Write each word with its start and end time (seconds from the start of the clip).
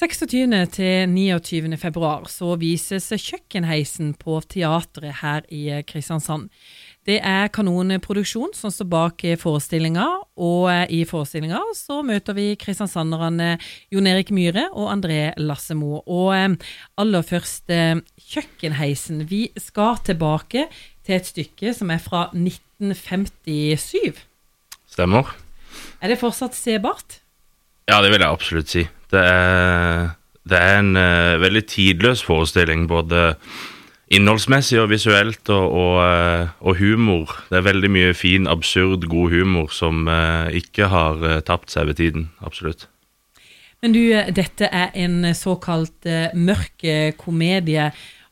26. 0.00 0.48
til 0.72 1.10
29. 1.12 1.76
februar 1.76 2.22
så 2.32 2.54
vises 2.56 3.10
Kjøkkenheisen 3.20 4.14
på 4.16 4.38
teatret 4.48 5.18
her 5.18 5.44
i 5.52 5.82
Kristiansand. 5.84 6.46
Det 7.04 7.18
er 7.20 7.50
Kanonproduksjon 7.52 8.54
som 8.56 8.72
står 8.72 8.88
bak 8.88 9.26
forestillinga, 9.42 10.06
og 10.40 10.88
i 10.88 11.02
forestillinga 11.04 11.60
så 11.76 12.00
møter 12.06 12.32
vi 12.38 12.56
kristiansanderne 12.56 13.58
Jon 13.92 14.08
Erik 14.08 14.32
Myhre 14.32 14.70
og 14.72 14.88
André 14.94 15.34
Lassemo. 15.36 16.00
Og 16.08 16.32
eh, 16.32 16.56
aller 16.96 17.26
først 17.26 17.68
eh, 17.68 18.00
Kjøkkenheisen. 18.32 19.26
Vi 19.28 19.50
skal 19.60 20.00
tilbake 20.08 20.70
til 21.04 21.18
et 21.18 21.28
stykke 21.28 21.76
som 21.76 21.92
er 21.92 22.00
fra 22.00 22.30
1957. 22.32 24.24
Stemmer. 24.96 25.36
Er 26.00 26.08
det 26.08 26.22
fortsatt 26.24 26.56
sebart? 26.56 27.20
Ja, 27.90 27.98
det 28.04 28.12
vil 28.12 28.22
jeg 28.22 28.30
absolutt 28.30 28.70
si. 28.70 28.84
Det 29.10 29.20
er, 29.26 30.12
det 30.46 30.58
er 30.62 30.78
en 30.78 30.94
uh, 30.94 31.40
veldig 31.42 31.64
tidløs 31.72 32.22
forestilling, 32.22 32.86
både 32.90 33.32
innholdsmessig 34.14 34.78
og 34.82 34.92
visuelt, 34.92 35.42
og, 35.50 35.74
og, 35.74 35.96
uh, 35.98 36.52
og, 36.62 36.78
humor. 36.78 37.34
Det 37.50 37.58
er 37.58 37.66
veldig 37.66 37.90
mye 37.90 38.14
fin, 38.14 38.46
absurd, 38.50 39.08
god 39.10 39.34
humor 39.34 39.74
som 39.74 40.06
uh, 40.06 40.46
ikke 40.54 40.90
har 40.92 41.42
tapt 41.48 41.74
seg 41.74 41.90
ved 41.90 41.98
tiden. 42.02 42.30
Absolutt. 42.46 42.86
Men 43.82 43.96
du, 43.96 44.02
dette 44.36 44.68
er 44.68 44.94
en 45.00 45.32
såkalt 45.34 46.06
mørk 46.36 46.84
komedie, 47.16 47.86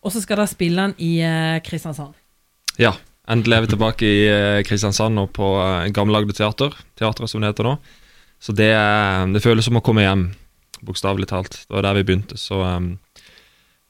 og 0.05 0.13
så 0.13 0.21
skal 0.21 0.43
dere 0.43 0.51
spille 0.51 0.83
den 0.85 0.99
i 1.01 1.13
Kristiansand? 1.65 2.13
Ja. 2.79 2.93
Endelig 3.29 3.57
er 3.57 3.65
vi 3.65 3.71
tilbake 3.73 4.09
i 4.09 4.21
Kristiansand 4.65 5.21
og 5.21 5.33
på 5.37 5.49
Gammelagde 5.97 6.37
teater, 6.37 6.77
teatret 7.01 7.33
som 7.33 7.43
det 7.43 7.51
heter 7.51 7.67
nå. 7.67 7.75
Så 8.39 8.55
det, 8.55 8.71
det 9.35 9.43
føles 9.43 9.67
som 9.67 9.79
å 9.81 9.85
komme 9.85 10.05
hjem 10.05 10.29
bokstavelig 10.87 11.29
talt. 11.31 11.65
Det 11.67 11.75
var 11.75 11.87
der 11.89 11.99
vi 11.99 12.07
begynte. 12.07 12.39
Så 12.39 12.61
um, 12.63 12.93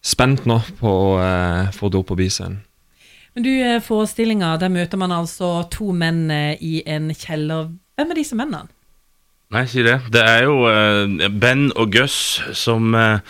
spent 0.05 0.47
nå 0.48 0.61
på 0.80 0.88
å 0.88 1.13
uh, 1.21 1.68
få 1.74 1.91
det 1.93 2.01
opp 2.01 2.10
på 2.13 2.18
biscenen. 2.18 2.63
Men 3.37 3.45
du, 3.45 3.52
eh, 3.63 3.76
forestillinga, 3.85 4.57
der 4.59 4.73
møter 4.73 4.99
man 4.99 5.13
altså 5.15 5.69
to 5.71 5.93
menn 5.95 6.24
eh, 6.32 6.57
i 6.65 6.80
en 6.91 7.13
kjeller. 7.15 7.69
Hvem 7.95 8.10
er 8.10 8.19
disse 8.19 8.35
mennene? 8.35 8.66
Nei, 9.54 9.63
si 9.71 9.85
det. 9.87 10.01
Det 10.10 10.24
er 10.26 10.49
jo 10.49 10.65
uh, 10.66 11.29
Ben 11.30 11.69
og 11.79 11.93
Gus 11.95 12.41
som 12.59 12.96
uh, 12.99 13.21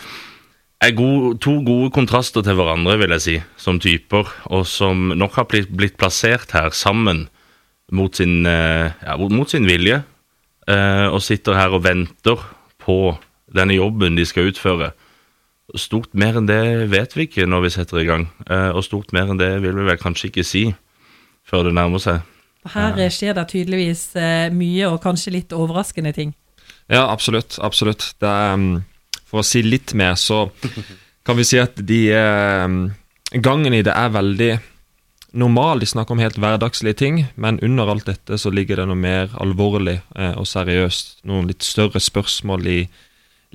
er 0.81 0.95
gode, 0.97 1.35
to 1.43 1.59
gode 1.67 1.91
kontraster 1.93 2.41
til 2.41 2.57
hverandre, 2.57 2.97
vil 3.03 3.13
jeg 3.19 3.25
si, 3.27 3.35
som 3.59 3.77
typer. 3.83 4.31
Og 4.49 4.65
som 4.71 5.11
nok 5.13 5.37
har 5.37 5.45
blitt, 5.51 5.69
blitt 5.69 5.99
plassert 5.99 6.57
her 6.57 6.73
sammen 6.73 7.27
mot 7.93 8.17
sin, 8.17 8.43
ja, 8.45 9.15
mot 9.17 9.49
sin 9.49 9.65
vilje. 9.65 10.01
Og 10.69 11.21
sitter 11.25 11.57
her 11.57 11.73
og 11.73 11.81
venter 11.81 12.41
på 12.77 13.15
denne 13.55 13.77
jobben 13.77 14.17
de 14.17 14.25
skal 14.27 14.49
utføre. 14.51 14.91
Stort 15.77 16.15
mer 16.17 16.39
enn 16.39 16.49
det 16.49 16.89
vet 16.89 17.13
vi 17.17 17.27
ikke 17.27 17.45
når 17.49 17.65
vi 17.65 17.73
setter 17.75 18.01
i 18.01 18.07
gang, 18.07 18.27
eh, 18.49 18.69
og 18.73 18.85
stort 18.85 19.13
mer 19.13 19.29
enn 19.29 19.41
det 19.41 19.51
vil 19.63 19.77
vi 19.77 19.87
vel 19.89 20.01
kanskje 20.01 20.31
ikke 20.31 20.45
si 20.47 20.63
før 21.49 21.69
det 21.69 21.75
nærmer 21.77 22.01
seg. 22.01 22.23
Her 22.69 22.97
skjer 23.13 23.37
det 23.37 23.47
tydeligvis 23.53 24.03
eh, 24.19 24.49
mye, 24.53 24.89
og 24.89 25.01
kanskje 25.03 25.33
litt 25.37 25.53
overraskende 25.55 26.13
ting. 26.13 26.33
Ja, 26.89 27.05
absolutt. 27.07 27.59
Absolutt. 27.61 28.11
Er, 28.21 28.57
mm, 28.57 28.81
for 29.29 29.41
å 29.41 29.45
si 29.45 29.61
litt 29.65 29.93
mer, 29.97 30.17
så 30.19 30.47
kan 31.25 31.37
vi 31.37 31.45
si 31.47 31.61
at 31.61 31.77
de 31.77 32.01
Gangen 33.29 33.75
i 33.77 33.83
det 33.85 33.93
er 33.93 34.09
veldig 34.09 34.53
normal. 35.31 35.79
De 35.79 35.89
snakker 35.89 36.15
om 36.15 36.21
helt 36.23 36.39
hverdagslige 36.41 36.97
ting, 36.99 37.21
men 37.35 37.59
under 37.65 37.91
alt 37.91 38.09
dette 38.09 38.37
så 38.39 38.51
ligger 38.53 38.81
det 38.81 38.87
noe 38.89 38.99
mer 38.99 39.33
alvorlig 39.41 39.99
eh, 40.15 40.35
og 40.37 40.47
seriøst. 40.49 41.19
Noen 41.29 41.49
litt 41.51 41.65
større 41.65 42.01
spørsmål 42.01 42.67
i 42.67 42.79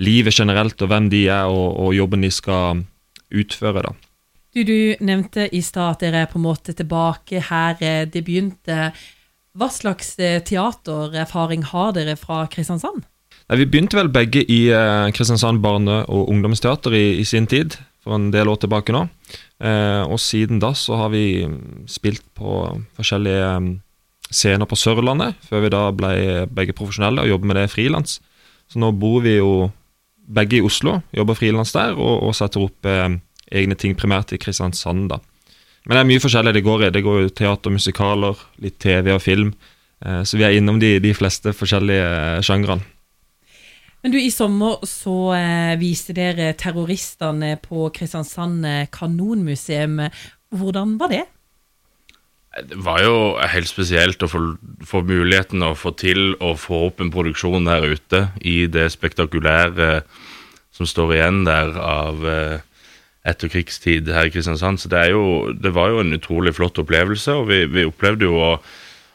livet 0.02 0.34
generelt, 0.34 0.80
og 0.82 0.90
hvem 0.90 1.10
de 1.12 1.26
er, 1.28 1.46
og, 1.50 1.78
og 1.80 1.94
jobben 1.94 2.24
de 2.26 2.30
skal 2.34 2.84
utføre. 3.34 3.86
da. 3.86 3.94
Du, 4.54 4.62
du 4.62 4.78
nevnte 5.02 5.48
i 5.50 5.62
stad 5.66 5.96
at 5.96 6.04
dere 6.06 6.24
er 6.24 6.30
på 6.30 6.38
en 6.38 6.46
måte 6.46 6.74
tilbake 6.78 7.42
her 7.48 7.80
eh, 7.82 8.04
det 8.06 8.22
begynte. 8.26 8.92
Hva 9.54 9.70
slags 9.70 10.14
eh, 10.18 10.40
teatererfaring 10.42 11.66
har 11.70 11.94
dere 11.96 12.14
fra 12.18 12.44
Kristiansand? 12.50 13.02
Nei, 13.44 13.58
vi 13.60 13.66
begynte 13.68 13.98
vel 13.98 14.12
begge 14.14 14.44
i 14.46 14.60
eh, 14.72 15.10
Kristiansand 15.14 15.60
barne- 15.64 16.04
og 16.06 16.30
ungdomsteater 16.32 16.94
i, 16.96 17.04
i, 17.20 17.26
sin 17.28 17.46
tid, 17.50 17.76
for 18.04 18.16
en 18.18 18.28
del 18.34 18.50
år 18.52 18.60
tilbake 18.62 18.94
nå. 18.94 19.06
Eh, 19.64 20.02
og 20.04 20.20
siden 20.20 20.60
da 20.62 20.74
så 20.76 21.00
har 21.00 21.12
vi 21.14 21.46
spilt 21.90 22.24
på 22.36 22.60
forskjellige 22.98 23.50
mm, 23.64 23.70
scener 24.30 24.68
på 24.68 24.78
Sørlandet, 24.78 25.40
før 25.48 25.64
vi 25.64 25.72
da 25.72 25.84
ble 25.96 26.14
begge 26.52 26.76
profesjonelle 26.76 27.24
og 27.24 27.32
jobber 27.32 27.50
med 27.50 27.60
det 27.62 27.70
frilans. 27.72 28.18
Så 28.70 28.80
nå 28.80 28.92
bor 28.96 29.22
vi 29.24 29.38
jo 29.38 29.70
begge 30.24 30.58
i 30.58 30.64
Oslo, 30.64 30.98
jobber 31.16 31.36
frilans 31.38 31.74
der, 31.74 31.96
og, 31.96 32.22
og 32.28 32.36
setter 32.36 32.64
opp 32.64 32.88
eh, 32.88 33.16
egne 33.54 33.76
ting, 33.78 33.96
primært 33.96 34.32
i 34.34 34.40
Kristiansand. 34.40 35.08
da. 35.12 35.20
Men 35.84 35.96
det 35.96 36.02
er 36.02 36.10
mye 36.12 36.24
forskjellig 36.24 36.54
det 36.56 36.64
går 36.64 36.86
i. 36.86 36.90
Det 36.94 37.04
går 37.04 37.22
jo 37.22 37.32
teater, 37.40 37.72
musikaler, 37.72 38.40
litt 38.64 38.78
TV 38.80 39.12
og 39.12 39.22
film. 39.22 39.52
Eh, 40.04 40.22
så 40.24 40.40
vi 40.40 40.46
er 40.46 40.56
innom 40.56 40.80
de, 40.80 40.96
de 41.04 41.12
fleste 41.16 41.52
forskjellige 41.56 42.08
eh, 42.08 42.42
sjangrene. 42.44 42.93
Men 44.04 44.12
du, 44.12 44.18
I 44.20 44.28
sommer 44.28 44.82
så 44.84 45.32
eh, 45.32 45.78
viste 45.80 46.12
dere 46.12 46.50
terroristene 46.60 47.54
på 47.62 47.86
Kristiansand 47.96 48.66
eh, 48.68 48.82
kanonmuseum. 48.92 50.02
Hvordan 50.52 50.98
var 51.00 51.08
det? 51.08 51.22
Det 52.68 52.76
var 52.84 53.00
jo 53.00 53.14
helt 53.40 53.70
spesielt 53.70 54.20
å 54.22 54.28
få, 54.28 54.42
få, 54.84 55.00
muligheten 55.08 55.64
å 55.64 55.72
få 55.72 55.94
til 55.96 56.36
å 56.36 56.52
få 56.60 56.84
opp 56.90 57.00
en 57.00 57.10
produksjon 57.14 57.64
der 57.64 57.96
ute 57.96 58.20
i 58.44 58.66
det 58.68 58.90
spektakulære 58.92 60.04
som 60.74 60.86
står 60.86 61.16
igjen 61.16 61.40
der 61.48 61.72
av 61.80 62.28
eh, 62.28 62.60
etterkrigstid 63.24 64.12
her 64.12 64.28
i 64.28 64.34
Kristiansand. 64.36 64.84
Så 64.84 64.92
det, 64.92 65.06
jo, 65.14 65.54
det, 65.56 65.72
var 65.72 65.94
jo 65.94 66.04
en 66.04 66.12
utrolig 66.12 66.52
flott 66.60 66.76
opplevelse, 66.84 67.40
og 67.40 67.48
vi, 67.48 67.64
vi 67.72 67.88
opplevde 67.88 68.28
jo 68.28 68.36
å, 68.36 68.52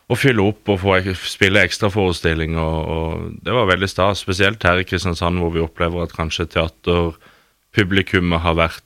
å, 0.10 0.18
fylle 0.18 0.42
opp 0.50 0.70
og 0.74 0.82
få 0.82 0.98
spille 1.22 1.62
ekstraforestilling, 1.68 2.58
og, 2.58 2.78
og 2.90 3.40
det 3.46 3.54
var 3.56 3.70
veldig 3.70 3.90
stas. 3.90 4.24
Spesielt 4.26 4.64
her 4.66 4.82
i 4.82 4.88
Kristiansand, 4.88 5.40
hvor 5.42 5.54
vi 5.54 5.64
opplever 5.64 6.04
at 6.04 6.16
kanskje 6.18 6.50
teaterpublikummet 6.56 8.44
har 8.46 8.58
vært 8.58 8.86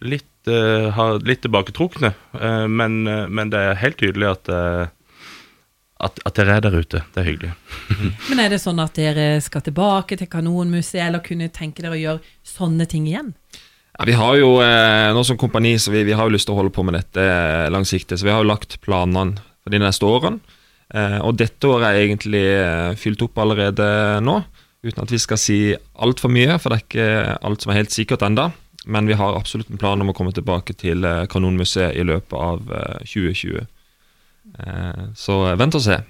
litt 0.00 0.28
uh, 0.48 0.88
har 0.96 1.20
litt 1.26 1.42
tilbaketrukne. 1.44 2.12
Uh, 2.36 2.66
men, 2.68 3.02
uh, 3.08 3.26
men, 3.28 3.52
det 3.52 3.60
er 3.60 3.80
helt 3.82 4.00
tydelig 4.00 4.30
at, 4.30 4.50
at, 6.00 6.22
at 6.24 6.38
dere 6.38 6.56
er 6.56 6.64
der 6.64 6.78
ute. 6.80 7.02
Det 7.14 7.22
er 7.22 7.28
hyggelig. 7.28 7.52
men 8.30 8.44
er 8.44 8.54
det 8.54 8.62
sånn 8.62 8.80
at 8.82 8.96
dere 8.96 9.32
skal 9.44 9.64
tilbake 9.66 10.18
til 10.20 10.30
Kanonmuseet, 10.30 11.04
eller 11.08 11.24
kunne 11.24 11.50
tenke 11.52 11.84
dere 11.84 11.98
å 11.98 12.00
gjøre 12.00 12.36
sånne 12.56 12.88
ting 12.90 13.08
igjen? 13.10 13.34
Ja, 13.98 14.06
vi 14.08 14.14
har 14.16 14.36
jo 14.38 14.54
nå 15.12 15.22
som 15.26 15.36
kompani 15.36 15.74
så 15.76 15.90
vi, 15.92 16.06
vi, 16.06 16.14
har 16.16 16.24
jo 16.24 16.32
lyst 16.32 16.46
til 16.48 16.54
å 16.54 16.60
holde 16.62 16.72
på 16.72 16.84
med 16.86 16.94
dette 16.96 17.24
langsiktig. 17.68 18.16
Så 18.16 18.24
vi 18.24 18.32
har 18.32 18.40
jo 18.40 18.48
lagt 18.48 18.78
planene 18.80 19.42
for 19.70 19.76
de 19.76 19.84
neste 19.84 20.06
årene. 20.06 20.58
og 21.22 21.36
dette 21.38 21.68
året 21.70 21.86
er 21.86 22.00
egentlig 22.02 22.42
fylt 22.98 23.22
opp 23.22 23.38
allerede 23.38 23.84
nå. 24.26 24.40
Uten 24.82 25.04
at 25.04 25.12
vi 25.12 25.20
skal 25.22 25.38
si 25.38 25.58
altfor 25.94 26.32
mye, 26.34 26.58
for 26.58 26.72
det 26.72 26.78
er 26.80 26.84
ikke 26.88 27.36
alt 27.46 27.62
som 27.62 27.70
er 27.70 27.78
helt 27.78 27.94
sikkert 27.94 28.26
enda 28.26 28.48
men 28.84 29.06
vi 29.06 29.12
har 29.12 29.36
absolutt 29.36 29.70
en 29.70 29.78
plan 29.78 30.00
om 30.00 30.10
å 30.10 30.14
komme 30.16 30.32
tilbake 30.32 30.74
til 30.78 31.04
eh, 31.04 31.26
Kanonmuseet 31.30 31.98
i 32.00 32.06
løpet 32.06 32.36
av 32.36 32.62
2020. 33.04 33.60
Eh, 33.60 34.64
eh, 34.64 35.02
så 35.16 35.40
vent 35.60 35.76
og 35.76 35.84
se. 35.84 36.00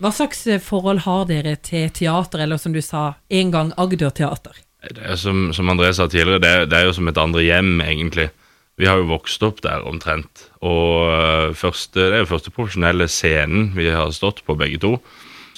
Hva 0.00 0.12
slags 0.12 0.44
forhold 0.64 1.04
har 1.06 1.24
dere 1.28 1.56
til 1.64 1.90
teater, 1.92 2.42
eller 2.44 2.60
som 2.60 2.74
du 2.74 2.82
sa, 2.84 3.14
en 3.28 3.52
gang 3.52 3.72
Agder-teater? 3.80 4.58
Det 4.86 5.02
er 5.02 5.16
som, 5.18 5.48
som 5.56 5.72
André 5.72 5.92
sa 5.96 6.06
tidligere, 6.08 6.42
det 6.42 6.50
er, 6.52 6.66
det 6.70 6.78
er, 6.78 6.88
jo 6.88 6.96
som 6.98 7.08
et 7.08 7.20
andre 7.20 7.44
hjem, 7.44 7.78
egentlig. 7.84 8.28
Vi 8.76 8.88
har 8.88 9.00
jo 9.00 9.08
vokst 9.08 9.42
opp 9.46 9.62
der 9.64 9.86
omtrent. 9.88 10.50
Og 10.60 11.54
første, 11.56 12.00
det 12.02 12.18
er 12.18 12.24
jo 12.24 12.32
første 12.34 12.52
profesjonelle 12.52 13.08
scenen 13.08 13.70
vi 13.76 13.88
har 13.88 14.12
stått 14.12 14.44
på, 14.44 14.58
begge 14.58 14.82
to 14.82 14.98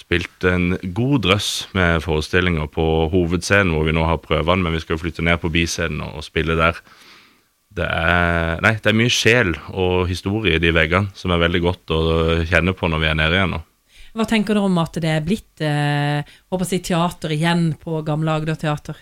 spilt 0.09 0.45
en 0.49 0.73
god 0.97 1.25
drøss 1.27 1.51
med 1.77 2.01
forestillinger 2.05 2.69
på 2.73 2.85
hovedscenen, 3.13 3.75
hvor 3.75 3.85
vi 3.85 3.93
nå 3.93 4.07
har 4.09 4.23
prøvene, 4.23 4.65
men 4.65 4.73
vi 4.73 4.81
skal 4.81 4.97
jo 4.97 5.03
flytte 5.03 5.25
ned 5.27 5.41
på 5.43 5.51
biscenen 5.53 6.01
og 6.07 6.25
spille 6.25 6.57
der. 6.59 6.79
Det 7.79 7.85
er, 7.85 8.63
nei, 8.65 8.73
det 8.81 8.89
er 8.89 8.97
mye 8.97 9.13
sjel 9.13 9.53
og 9.69 10.09
historie 10.09 10.57
i 10.57 10.63
de 10.63 10.73
veggene 10.75 11.13
som 11.19 11.35
er 11.35 11.43
veldig 11.43 11.61
godt 11.63 11.93
å 11.93 12.01
kjenne 12.49 12.73
på 12.75 12.89
når 12.89 13.03
vi 13.03 13.11
er 13.11 13.19
nede 13.21 13.37
igjen 13.37 13.53
nå. 13.55 13.61
Hva 14.17 14.25
tenker 14.27 14.57
du 14.57 14.65
om 14.65 14.81
at 14.81 14.97
det 15.05 15.11
er 15.13 15.27
blitt 15.27 15.63
eh, 15.63 16.25
håper 16.49 16.73
jeg, 16.73 16.87
teater 16.89 17.35
igjen 17.37 17.69
på 17.79 18.01
Gamle 18.07 18.39
Agder 18.41 18.57
teater? 18.59 18.97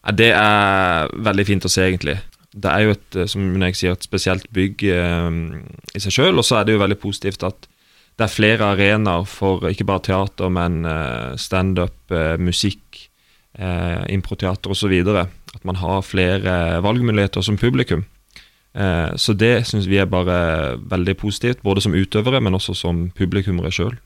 Ja, 0.00 0.14
det 0.16 0.30
er 0.32 1.12
veldig 1.12 1.44
fint 1.44 1.68
å 1.68 1.70
se, 1.70 1.84
egentlig. 1.84 2.16
Det 2.50 2.70
er 2.70 2.84
jo 2.84 2.94
et, 2.96 3.16
eh, 3.16 3.28
som 3.30 3.62
jeg 3.62 3.78
sier, 3.78 3.94
et 3.94 4.06
spesielt 4.06 4.48
bygg 4.54 4.82
eh, 4.90 5.28
i 5.94 6.02
seg 6.02 6.16
sjøl, 6.16 6.40
og 6.40 6.46
så 6.46 6.60
er 6.60 6.66
det 6.66 6.74
jo 6.74 6.82
veldig 6.82 6.98
positivt 7.02 7.46
at 7.46 7.68
det 8.20 8.26
er 8.26 8.32
flere 8.34 8.66
arenaer 8.74 9.24
for 9.24 9.64
ikke 9.70 9.86
bare 9.88 10.04
teater, 10.10 10.50
men 10.52 10.84
eh, 10.84 11.36
standup, 11.40 11.96
eh, 12.12 12.34
musikk, 12.36 13.06
eh, 13.56 14.02
improteater 14.12 14.74
osv. 14.74 14.92
At 15.54 15.64
man 15.64 15.78
har 15.80 16.02
flere 16.04 16.82
valgmuligheter 16.84 17.40
som 17.46 17.56
publikum. 17.56 18.04
Eh, 18.74 19.16
så 19.16 19.32
det 19.32 19.66
syns 19.66 19.88
vi 19.88 19.98
er 19.98 20.10
bare 20.10 20.76
veldig 20.90 21.16
positivt, 21.16 21.62
både 21.62 21.80
som 21.86 21.96
utøvere, 21.96 22.42
men 22.44 22.58
også 22.58 22.76
som 22.76 23.08
publikummere 23.16 23.72
sjøl. 23.72 23.96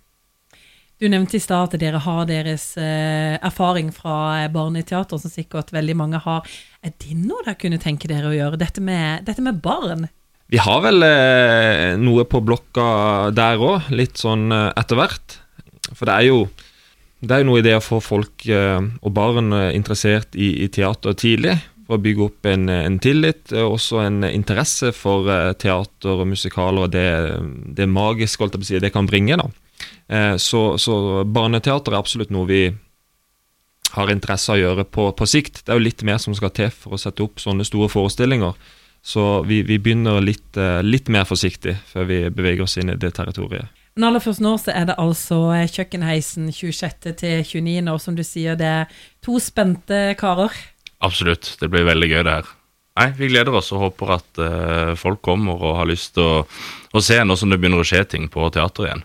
Du 1.02 1.08
nevnte 1.10 1.36
i 1.36 1.42
stad 1.42 1.74
at 1.74 1.80
dere 1.82 2.00
har 2.04 2.26
deres 2.28 2.68
eh, 2.78 3.34
erfaring 3.42 3.90
fra 3.92 4.46
barneteater, 4.54 5.18
som 5.18 5.32
sikkert 5.32 5.72
veldig 5.74 5.96
mange 5.98 6.20
har. 6.22 6.46
Er 6.86 6.94
det 7.02 7.16
noe 7.18 7.42
dere 7.42 7.58
kunne 7.58 7.80
tenke 7.82 8.10
dere 8.10 8.30
å 8.30 8.36
gjøre, 8.36 8.60
dette 8.60 8.84
med, 8.84 9.24
dette 9.26 9.42
med 9.42 9.58
barn? 9.64 10.06
Vi 10.52 10.60
har 10.62 10.84
vel 10.84 11.02
eh, 11.02 11.94
noe 11.98 12.26
på 12.30 12.42
blokka 12.44 13.32
der 13.34 13.58
òg, 13.58 13.90
litt 13.90 14.20
sånn 14.22 14.52
eh, 14.54 14.70
etter 14.78 15.00
hvert. 15.00 15.40
For 15.90 16.06
det 16.08 16.14
er 16.14 16.30
jo 16.30 16.44
det 17.24 17.32
er 17.32 17.40
jo 17.40 17.48
noe 17.48 17.60
i 17.60 17.64
det 17.64 17.76
å 17.78 17.84
få 17.84 18.00
folk 18.04 18.44
eh, 18.52 18.80
og 18.80 19.14
barn 19.16 19.52
eh, 19.56 19.70
interessert 19.76 20.36
i, 20.36 20.50
i 20.64 20.68
teater 20.72 21.16
tidlig. 21.18 21.56
For 21.84 21.98
å 21.98 22.04
bygge 22.04 22.24
opp 22.24 22.48
en, 22.48 22.68
en 22.72 22.96
tillit, 23.02 23.52
også 23.52 24.00
en 24.06 24.22
interesse 24.28 24.92
for 24.96 25.28
eh, 25.32 25.52
teater 25.60 26.22
og 26.22 26.30
musikaler 26.30 26.86
og 26.86 26.94
det, 26.94 27.08
det 27.76 27.88
magiske 27.90 28.44
holdt 28.44 28.56
jeg 28.56 28.62
på 28.62 28.68
å 28.68 28.70
si, 28.70 28.82
det 28.84 28.92
kan 28.94 29.08
bringe. 29.08 29.40
da. 29.40 29.48
Eh, 30.08 30.36
så, 30.36 30.78
så 30.78 31.24
barneteater 31.24 31.94
er 31.94 32.00
absolutt 32.00 32.32
noe 32.34 32.48
vi 32.48 32.62
har 33.94 34.10
interesse 34.10 34.50
av 34.52 34.58
å 34.58 34.62
gjøre 34.62 34.86
på, 34.90 35.10
på 35.16 35.28
sikt. 35.28 35.62
Det 35.62 35.72
er 35.72 35.78
jo 35.78 35.86
litt 35.86 36.02
mer 36.06 36.18
som 36.22 36.34
skal 36.36 36.52
til 36.54 36.72
for 36.74 36.96
å 36.96 37.00
sette 37.00 37.22
opp 37.24 37.42
sånne 37.42 37.66
store 37.66 37.90
forestillinger. 37.92 38.56
Så 39.04 39.42
vi, 39.44 39.60
vi 39.62 39.78
begynner 39.78 40.22
litt, 40.24 40.56
eh, 40.56 40.80
litt, 40.82 41.10
mer 41.12 41.26
forsiktig 41.28 41.76
før 41.90 42.08
vi 42.08 42.20
beveger 42.32 42.64
oss 42.64 42.78
inn 42.80 42.92
i 42.94 42.98
det 43.00 43.12
territoriet. 43.18 43.68
Men 43.94 44.08
aller 44.08 44.22
først 44.24 44.42
nå 44.42 44.56
så 44.58 44.72
er 44.74 44.88
det 44.88 44.98
altså 44.98 45.38
eh, 45.54 45.68
Kjøkkenheisen 45.70 46.48
26. 46.50 47.12
til 47.20 47.44
29., 47.44 47.92
og 47.92 48.00
som 48.02 48.16
du 48.16 48.24
sier, 48.26 48.58
det 48.58 48.70
er 48.80 49.00
to 49.22 49.38
spente 49.42 50.16
karer. 50.18 50.56
Absolutt. 51.04 51.52
Det 51.60 51.68
blir 51.70 51.86
veldig 51.86 52.10
gøy, 52.10 52.22
det 52.24 52.38
her. 52.40 52.52
Nei, 52.94 53.08
Vi 53.18 53.28
gleder 53.28 53.58
oss 53.58 53.72
og 53.74 53.82
håper 53.88 54.12
at 54.14 54.38
uh, 54.38 54.92
folk 54.94 55.18
kommer 55.26 55.58
og 55.58 55.80
har 55.80 55.88
lyst 55.90 56.12
til 56.14 56.22
å, 56.22 56.34
å 56.94 57.02
se 57.02 57.16
nå 57.26 57.34
som 57.36 57.50
det 57.50 57.58
begynner 57.58 57.82
å 57.82 57.86
skje 57.86 58.04
ting 58.06 58.28
på 58.30 58.46
teateret 58.54 58.86
igjen. 58.86 59.02